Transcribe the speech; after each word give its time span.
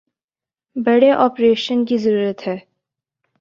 بڑے 0.75 1.11
آپریشن 1.17 1.85
کی 1.85 1.97
ضرورت 1.97 2.47
ہے 2.47 2.57